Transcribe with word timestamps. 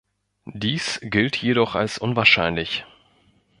Dies 0.55 0.99
gilt 1.03 1.35
jedoch 1.37 1.75
als 1.75 1.99
unwahrscheinlich. 1.99 2.85